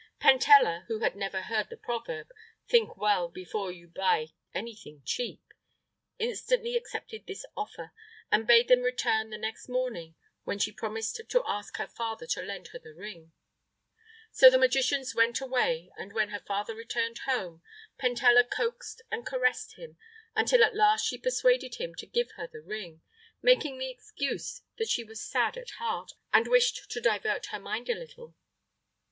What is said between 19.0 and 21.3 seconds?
and caressed him, until at last she